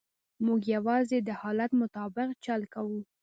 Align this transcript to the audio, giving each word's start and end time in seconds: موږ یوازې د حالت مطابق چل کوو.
موږ 0.45 0.61
یوازې 0.75 1.17
د 1.27 1.29
حالت 1.41 1.71
مطابق 1.81 2.27
چل 2.45 2.61
کوو. 2.73 2.99